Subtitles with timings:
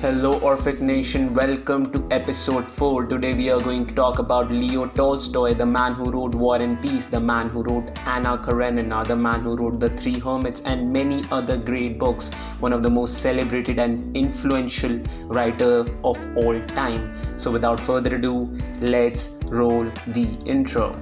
[0.00, 1.34] Hello, Orphic Nation.
[1.34, 3.04] Welcome to episode 4.
[3.04, 6.80] Today, we are going to talk about Leo Tolstoy, the man who wrote War and
[6.80, 10.90] Peace, the man who wrote Anna Karenina, the man who wrote The Three Hermits, and
[10.90, 12.32] many other great books.
[12.60, 17.14] One of the most celebrated and influential writer of all time.
[17.38, 20.94] So, without further ado, let's roll the intro.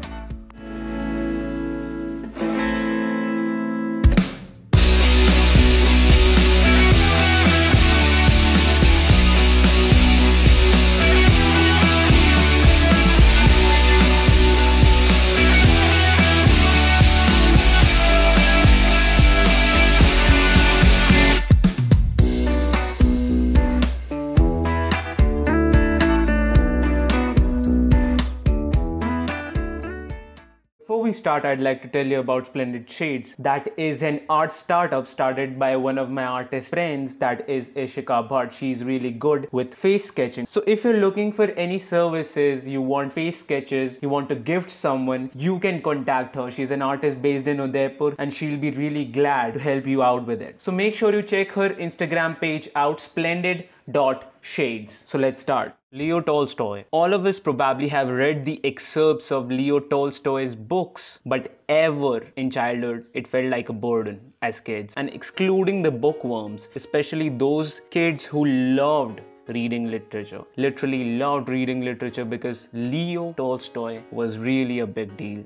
[31.38, 33.36] Start, I'd like to tell you about Splendid Shades.
[33.38, 38.28] That is an art startup started by one of my artist friends, that is Ishika
[38.28, 38.50] Bhatt.
[38.50, 40.46] She's really good with face sketching.
[40.46, 44.70] So, if you're looking for any services, you want face sketches, you want to gift
[44.70, 46.50] someone, you can contact her.
[46.50, 50.26] She's an artist based in Udaipur and she'll be really glad to help you out
[50.26, 50.60] with it.
[50.60, 55.04] So, make sure you check her Instagram page out, splendid dot shades.
[55.06, 55.74] So, let's start.
[55.90, 56.84] Leo Tolstoy.
[56.90, 62.50] All of us probably have read the excerpts of Leo Tolstoy's books, but ever in
[62.50, 64.92] childhood it felt like a burden as kids.
[64.98, 72.26] And excluding the bookworms, especially those kids who loved reading literature, literally loved reading literature
[72.26, 75.42] because Leo Tolstoy was really a big deal.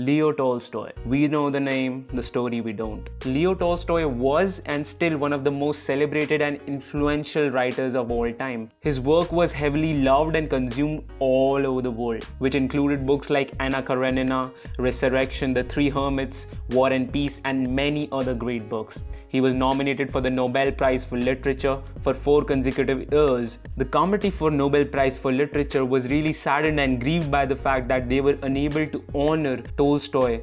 [0.00, 0.92] Leo Tolstoy.
[1.06, 3.08] We know the name, the story we don't.
[3.26, 8.32] Leo Tolstoy was and still one of the most celebrated and influential writers of all
[8.32, 8.70] time.
[8.78, 13.50] His work was heavily loved and consumed all over the world, which included books like
[13.58, 19.02] Anna Karenina, Resurrection, The Three Hermits, War and Peace, and many other great books.
[19.26, 23.58] He was nominated for the Nobel Prize for Literature for four consecutive years.
[23.76, 27.88] The Committee for Nobel Prize for Literature was really saddened and grieved by the fact
[27.88, 29.87] that they were unable to honor Tolstoy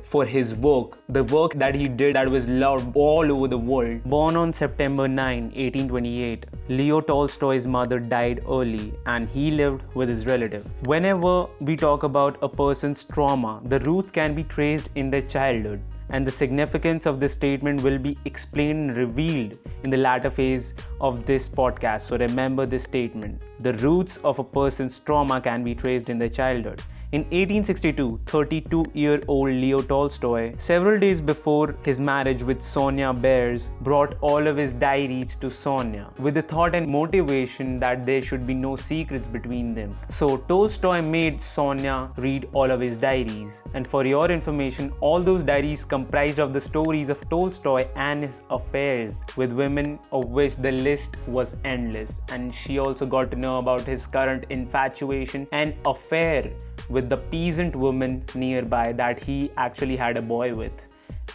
[0.10, 4.04] for his work, the work that he did that was loved all over the world.
[4.04, 10.26] Born on September 9, 1828, Leo Tolstoy's mother died early and he lived with his
[10.26, 10.66] relative.
[10.86, 15.80] Whenever we talk about a person's trauma, the roots can be traced in their childhood
[16.10, 20.74] and the significance of this statement will be explained and revealed in the latter phase
[21.02, 22.02] of this podcast.
[22.02, 23.42] So remember this statement.
[23.60, 26.84] The roots of a person's trauma can be traced in their childhood.
[27.12, 33.70] In 1862, 32 year old Leo Tolstoy, several days before his marriage with Sonia Behrs,
[33.82, 38.48] brought all of his diaries to Sonia with the thought and motivation that there should
[38.48, 39.96] be no secrets between them.
[40.10, 43.62] So, Tolstoy made Sonia read all of his diaries.
[43.76, 48.42] And for your information, all those diaries comprised of the stories of Tolstoy and his
[48.50, 52.20] affairs with women, of which the list was endless.
[52.30, 56.52] And she also got to know about his current infatuation and affair
[56.90, 60.84] with the peasant woman nearby that he actually had a boy with,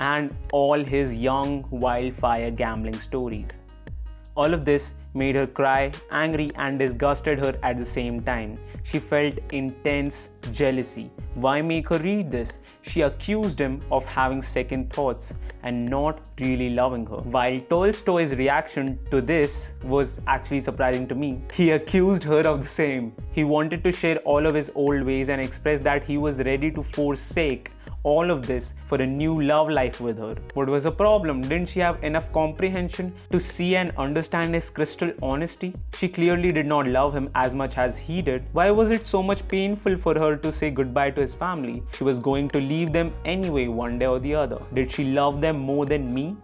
[0.00, 3.60] and all his young wildfire gambling stories.
[4.36, 8.58] All of this made her cry, angry, and disgusted her at the same time.
[8.84, 11.10] She felt intense jealousy.
[11.34, 12.58] Why make her read this?
[12.82, 17.18] She accused him of having second thoughts and not really loving her.
[17.18, 22.68] While Tolstoy's reaction to this was actually surprising to me, he accused her of the
[22.68, 23.12] same.
[23.32, 26.70] He wanted to share all of his old ways and express that he was ready
[26.70, 27.70] to forsake
[28.02, 30.34] all of this for a new love life with her.
[30.54, 31.42] What was the problem?
[31.42, 35.74] Didn't she have enough comprehension to see and understand his crystal honesty?
[35.94, 38.44] She clearly did not love him as much as he did.
[38.52, 41.82] Why was it so much painful for her to say goodbye to his family?
[41.96, 44.60] She was going to leave them anyway one day or the other.
[44.72, 46.36] Did she love them more than me?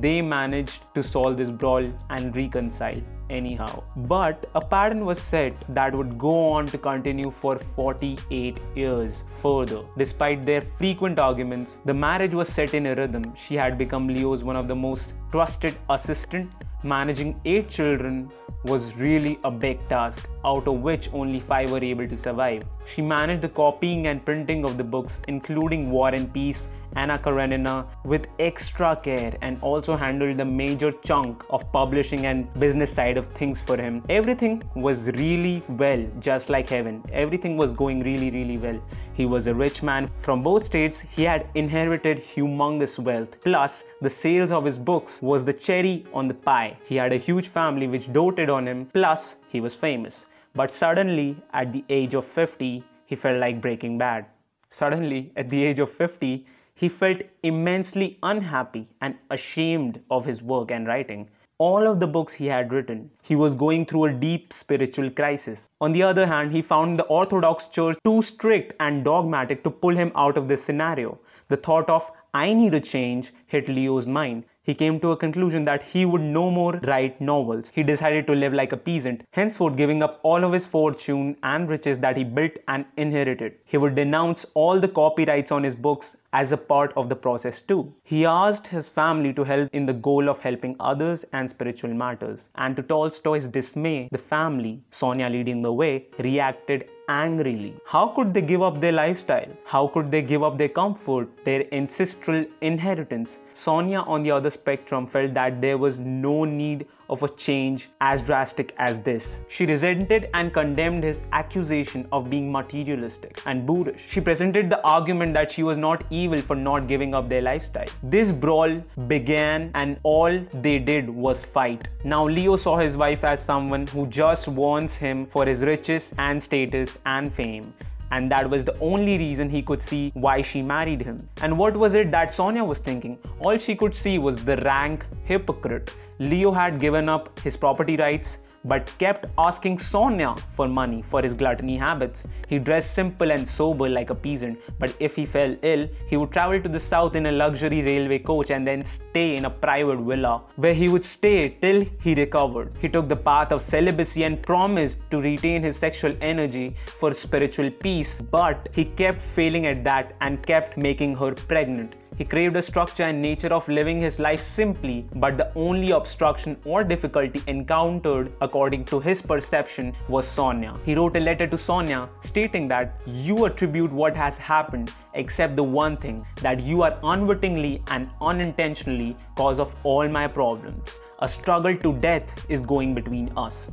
[0.00, 3.00] They managed to solve this brawl and reconcile
[3.30, 3.82] anyhow.
[3.96, 9.82] But a pattern was set that would go on to continue for 48 years further.
[9.96, 13.34] Despite their frequent arguments, the marriage was set in a rhythm.
[13.34, 16.50] She had become Leo's one of the most trusted assistant.
[16.82, 18.30] Managing eight children
[18.64, 22.62] was really a big task, out of which only five were able to survive.
[22.86, 27.86] She managed the copying and printing of the books, including War and Peace, Anna Karenina,
[28.04, 33.26] with extra care and also handled the major chunk of publishing and business side of
[33.28, 34.02] things for him.
[34.08, 37.02] Everything was really well, just like heaven.
[37.12, 38.80] Everything was going really, really well.
[39.14, 41.00] He was a rich man from both states.
[41.00, 43.40] He had inherited humongous wealth.
[43.42, 46.76] Plus, the sales of his books was the cherry on the pie.
[46.84, 48.86] He had a huge family which doted on him.
[48.92, 50.26] Plus, he was famous.
[50.56, 54.26] But suddenly, at the age of 50, he felt like breaking bad.
[54.68, 60.70] Suddenly, at the age of 50, he felt immensely unhappy and ashamed of his work
[60.70, 61.28] and writing.
[61.58, 63.10] all of the books he had written.
[63.22, 65.70] He was going through a deep spiritual crisis.
[65.80, 69.96] On the other hand, he found the Orthodox Church too strict and dogmatic to pull
[69.96, 71.18] him out of this scenario.
[71.48, 75.64] The thought of I need a change hit Leo's mind he came to a conclusion
[75.66, 77.70] that he would no more write novels.
[77.74, 81.68] He decided to live like a peasant, henceforth giving up all of his fortune and
[81.68, 83.54] riches that he built and inherited.
[83.64, 87.60] He would denounce all the copyrights on his books as a part of the process
[87.60, 87.94] too.
[88.02, 92.48] He asked his family to help in the goal of helping others and spiritual matters.
[92.56, 97.74] And to Tolstoy's dismay, the family, Sonia leading the way, reacted angrily.
[97.86, 99.52] How could they give up their lifestyle?
[99.64, 103.38] How could they give up their comfort, their ancestral inheritance?
[103.52, 108.22] Sonia, on the other spectrum, felt that there was no need of a change as
[108.22, 109.40] drastic as this.
[109.48, 114.06] She resented and condemned his accusation of being materialistic and boorish.
[114.08, 117.88] She presented the argument that she was not evil for not giving up their lifestyle.
[118.02, 121.88] This brawl began and all they did was fight.
[122.04, 126.42] Now Leo saw his wife as someone who just wants him for his riches and
[126.42, 127.74] status and fame
[128.10, 131.16] and that was the only reason he could see why she married him.
[131.42, 133.18] And what was it that Sonia was thinking?
[133.40, 138.38] All she could see was the rank hypocrite Leo had given up his property rights
[138.64, 142.26] but kept asking Sonia for money for his gluttony habits.
[142.48, 146.32] He dressed simple and sober like a peasant, but if he fell ill, he would
[146.32, 149.98] travel to the south in a luxury railway coach and then stay in a private
[149.98, 152.72] villa where he would stay till he recovered.
[152.80, 157.70] He took the path of celibacy and promised to retain his sexual energy for spiritual
[157.70, 161.96] peace, but he kept failing at that and kept making her pregnant.
[162.16, 166.56] He craved a structure and nature of living his life simply, but the only obstruction
[166.64, 170.74] or difficulty encountered, according to his perception, was Sonia.
[170.84, 175.64] He wrote a letter to Sonia stating that you attribute what has happened except the
[175.64, 180.94] one thing that you are unwittingly and unintentionally cause of all my problems.
[181.18, 183.70] A struggle to death is going between us.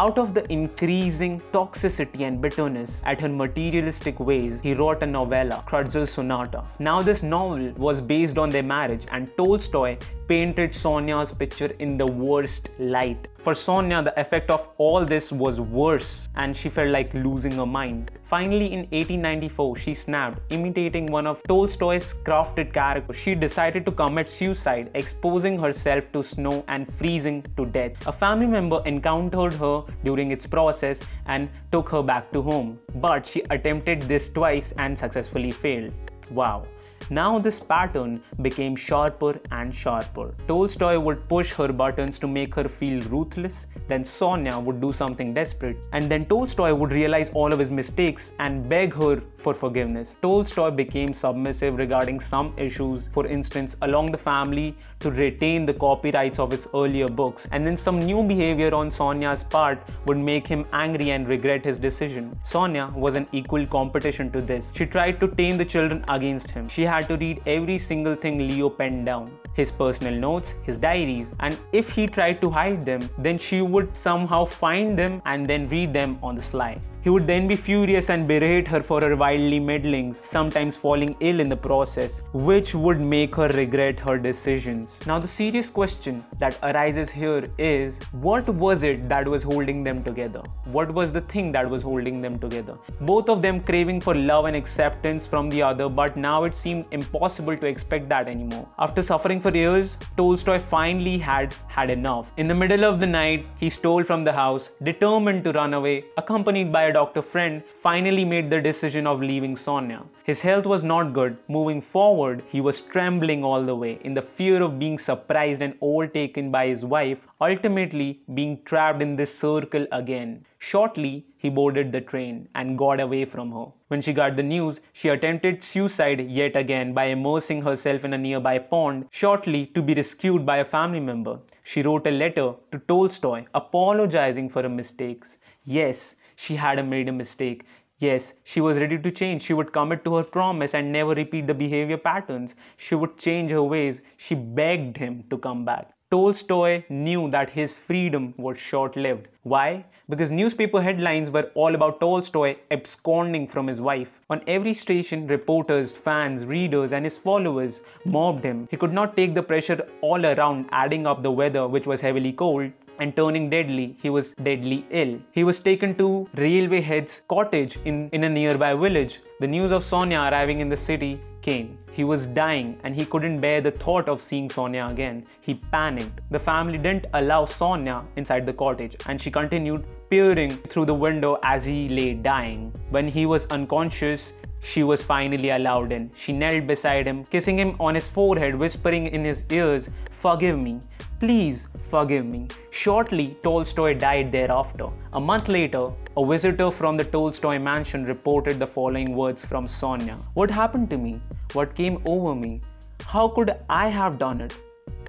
[0.00, 5.64] Out of the increasing toxicity and bitterness at her materialistic ways, he wrote a novella,
[5.66, 6.62] Kreutzer Sonata.
[6.78, 9.98] Now, this novel was based on their marriage, and Tolstoy
[10.28, 13.26] painted Sonia's picture in the worst light.
[13.38, 17.66] For Sonia, the effect of all this was worse and she felt like losing her
[17.66, 18.10] mind.
[18.24, 23.16] Finally, in 1894, she snapped, imitating one of Tolstoy's crafted characters.
[23.16, 28.06] She decided to commit suicide, exposing herself to snow and freezing to death.
[28.08, 32.80] A family member encountered her during its process and took her back to home.
[32.96, 35.94] But she attempted this twice and successfully failed.
[36.32, 36.66] Wow.
[37.10, 40.34] Now this pattern became sharper and sharper.
[40.46, 45.32] Tolstoy would push her buttons to make her feel ruthless, then Sonia would do something
[45.32, 50.16] desperate, and then Tolstoy would realize all of his mistakes and beg her for forgiveness.
[50.20, 56.38] Tolstoy became submissive regarding some issues, for instance, along the family to retain the copyrights
[56.38, 60.66] of his earlier books, and then some new behavior on Sonia's part would make him
[60.72, 62.38] angry and regret his decision.
[62.42, 64.72] Sonia was an equal competition to this.
[64.74, 66.68] She tried to tame the children against him.
[66.68, 71.32] She had to read every single thing Leo penned down his personal notes, his diaries,
[71.40, 75.68] and if he tried to hide them, then she would somehow find them and then
[75.68, 76.80] read them on the sly.
[77.08, 81.40] He would then be furious and berate her for her wildly meddlings, sometimes falling ill
[81.40, 85.00] in the process, which would make her regret her decisions.
[85.06, 90.04] Now, the serious question that arises here is what was it that was holding them
[90.04, 90.42] together?
[90.66, 92.76] What was the thing that was holding them together?
[93.00, 96.88] Both of them craving for love and acceptance from the other, but now it seemed
[96.90, 98.68] impossible to expect that anymore.
[98.78, 102.34] After suffering for years, Tolstoy finally had had enough.
[102.36, 106.04] In the middle of the night, he stole from the house, determined to run away,
[106.18, 110.02] accompanied by a doctor friend, finally made the decision of leaving Sonia.
[110.24, 111.36] His health was not good.
[111.46, 115.74] Moving forward, he was trembling all the way in the fear of being surprised and
[115.80, 120.44] overtaken by his wife, ultimately being trapped in this circle again.
[120.58, 123.66] Shortly, he boarded the train and got away from her.
[123.88, 128.18] When she got the news, she attempted suicide yet again by immersing herself in a
[128.18, 131.38] nearby pond, shortly to be rescued by a family member.
[131.62, 135.38] She wrote a letter to Tolstoy apologizing for her mistakes.
[135.64, 137.64] Yes, she had made a mistake.
[137.98, 139.42] Yes, she was ready to change.
[139.42, 142.54] She would commit to her promise and never repeat the behavior patterns.
[142.76, 144.02] She would change her ways.
[144.18, 145.90] She begged him to come back.
[146.12, 149.26] Tolstoy knew that his freedom was short lived.
[149.42, 149.84] Why?
[150.08, 154.20] Because newspaper headlines were all about Tolstoy absconding from his wife.
[154.30, 158.68] On every station, reporters, fans, readers, and his followers mobbed him.
[158.70, 162.32] He could not take the pressure all around, adding up the weather, which was heavily
[162.32, 165.18] cold and turning deadly, he was deadly ill.
[165.32, 169.20] He was taken to Railway Head's cottage in, in a nearby village.
[169.40, 171.78] The news of Sonia arriving in the city came.
[171.92, 175.26] He was dying and he couldn't bear the thought of seeing Sonia again.
[175.40, 176.20] He panicked.
[176.30, 181.38] The family didn't allow Sonia inside the cottage and she continued peering through the window
[181.42, 182.72] as he lay dying.
[182.90, 186.10] When he was unconscious, she was finally allowed in.
[186.14, 190.80] She knelt beside him, kissing him on his forehead, whispering in his ears, Forgive me,
[191.20, 192.48] please forgive me.
[192.70, 194.88] Shortly, Tolstoy died thereafter.
[195.12, 200.18] A month later, a visitor from the Tolstoy mansion reported the following words from Sonia
[200.34, 201.20] What happened to me?
[201.52, 202.60] What came over me?
[203.04, 204.56] How could I have done it?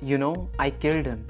[0.02, 1.26] You know, I killed him.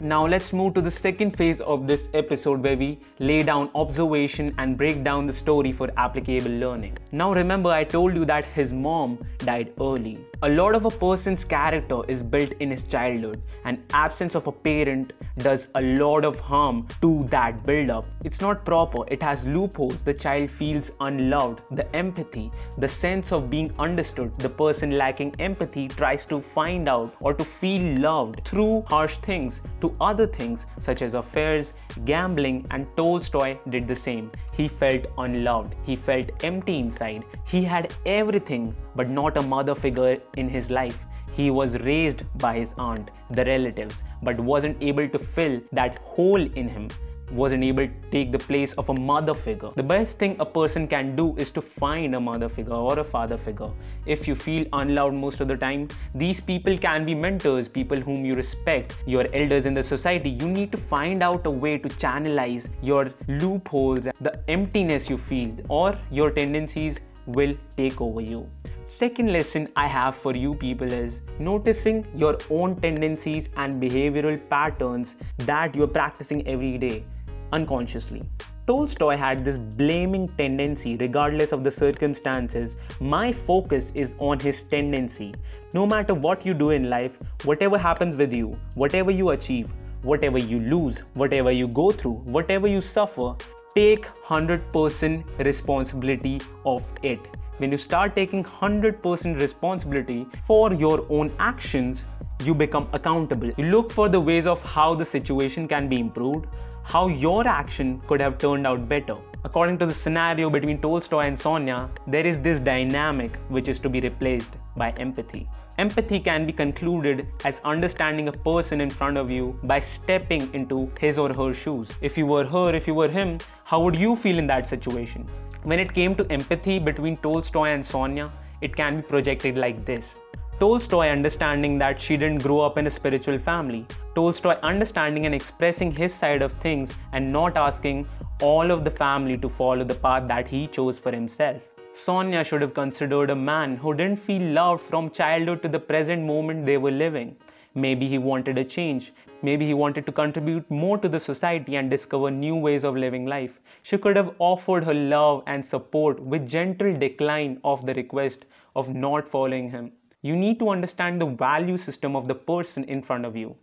[0.00, 4.54] Now let's move to the second phase of this episode where we lay down observation
[4.56, 6.96] and break down the story for applicable learning.
[7.10, 10.18] Now remember I told you that his mom died early.
[10.42, 14.52] A lot of a person's character is built in his childhood and absence of a
[14.52, 18.06] parent does a lot of harm to that build up.
[18.24, 20.02] It's not proper, it has loopholes.
[20.02, 24.38] The child feels unloved, the empathy, the sense of being understood.
[24.38, 29.60] The person lacking empathy tries to find out or to feel loved through harsh things
[29.88, 34.30] to other things such as affairs, gambling, and Tolstoy did the same.
[34.52, 37.24] He felt unloved, he felt empty inside.
[37.44, 40.98] He had everything but not a mother figure in his life.
[41.32, 46.42] He was raised by his aunt, the relatives, but wasn't able to fill that hole
[46.42, 46.88] in him
[47.32, 49.70] wasn't able to take the place of a mother figure.
[49.70, 53.04] The best thing a person can do is to find a mother figure or a
[53.04, 53.70] father figure.
[54.06, 58.24] If you feel unloved most of the time, these people can be mentors, people whom
[58.24, 60.30] you respect, your elders in the society.
[60.30, 65.54] You need to find out a way to channelize your loopholes, the emptiness you feel,
[65.68, 68.48] or your tendencies will take over you.
[68.88, 75.14] Second lesson I have for you people is noticing your own tendencies and behavioral patterns
[75.40, 77.04] that you're practicing every day
[77.52, 78.22] unconsciously.
[78.66, 82.76] Tolstoy had this blaming tendency regardless of the circumstances.
[83.00, 85.34] My focus is on his tendency.
[85.72, 89.70] No matter what you do in life, whatever happens with you, whatever you achieve,
[90.02, 93.34] whatever you lose, whatever you go through, whatever you suffer,
[93.74, 97.20] take 100% responsibility of it.
[97.56, 102.04] When you start taking 100% responsibility for your own actions,
[102.44, 103.50] you become accountable.
[103.56, 106.46] You look for the ways of how the situation can be improved,
[106.88, 109.14] how your action could have turned out better.
[109.44, 113.90] According to the scenario between Tolstoy and Sonia, there is this dynamic which is to
[113.90, 115.46] be replaced by empathy.
[115.76, 120.90] Empathy can be concluded as understanding a person in front of you by stepping into
[120.98, 121.90] his or her shoes.
[122.00, 125.26] If you were her, if you were him, how would you feel in that situation?
[125.64, 130.20] When it came to empathy between Tolstoy and Sonia, it can be projected like this.
[130.60, 133.86] Tolstoy understanding that she didn't grow up in a spiritual family.
[134.16, 138.08] Tolstoy understanding and expressing his side of things and not asking
[138.42, 141.62] all of the family to follow the path that he chose for himself.
[141.92, 146.24] Sonia should have considered a man who didn't feel loved from childhood to the present
[146.24, 147.36] moment they were living.
[147.76, 149.12] Maybe he wanted a change.
[149.42, 153.26] Maybe he wanted to contribute more to the society and discover new ways of living
[153.26, 153.60] life.
[153.84, 158.92] She could have offered her love and support with gentle decline of the request of
[158.92, 163.24] not following him you need to understand the value system of the person in front
[163.24, 163.54] of you.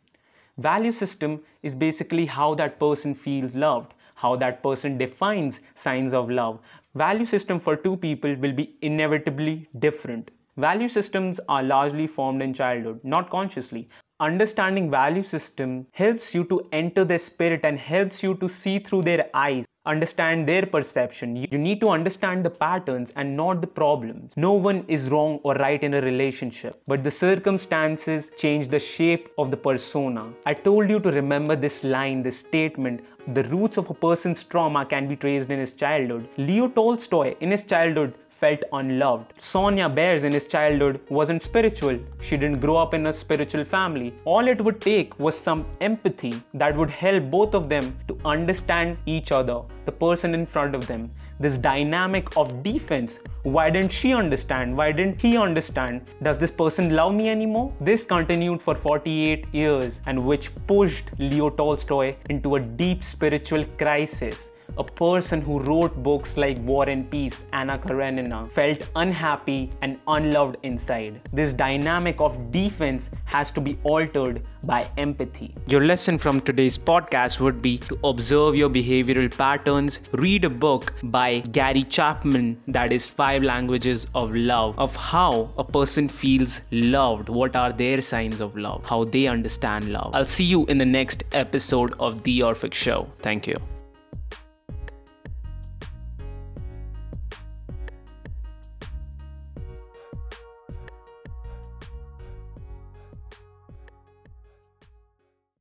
[0.57, 6.29] Value system is basically how that person feels loved, how that person defines signs of
[6.29, 6.59] love.
[6.93, 10.31] Value system for two people will be inevitably different.
[10.55, 13.89] Value systems are largely formed in childhood, not consciously.
[14.21, 19.01] Understanding value system helps you to enter their spirit and helps you to see through
[19.01, 21.35] their eyes understand their perception.
[21.35, 24.33] You need to understand the patterns and not the problems.
[24.35, 29.29] No one is wrong or right in a relationship, but the circumstances change the shape
[29.37, 30.31] of the persona.
[30.45, 33.01] I told you to remember this line, this statement.
[33.33, 36.27] The roots of a person's trauma can be traced in his childhood.
[36.37, 38.13] Leo Tolstoy, in his childhood,
[38.45, 39.33] felt unloved.
[39.51, 41.97] Sonia Behrs in his childhood wasn't spiritual.
[42.25, 44.13] She didn't grow up in a spiritual family.
[44.33, 48.97] All it would take was some empathy that would help both of them to understand
[49.07, 51.09] each other, the person in front of them.
[51.39, 53.17] This dynamic of defense.
[53.55, 54.77] Why didn't she understand?
[54.77, 56.11] Why didn't he understand?
[56.23, 57.73] Does this person love me anymore?
[57.81, 64.51] This continued for 48 years and which pushed Leo Tolstoy into a deep spiritual crisis
[64.77, 70.57] a person who wrote books like War and Peace, Anna Karenina, felt unhappy and unloved
[70.63, 71.21] inside.
[71.33, 75.53] This dynamic of defense has to be altered by empathy.
[75.67, 80.93] Your lesson from today's podcast would be to observe your behavioral patterns, read a book
[81.03, 87.29] by Gary Chapman that is Five Languages of Love, of how a person feels loved,
[87.29, 90.11] what are their signs of love, how they understand love.
[90.13, 93.07] I'll see you in the next episode of The Orphic Show.
[93.19, 93.57] Thank you.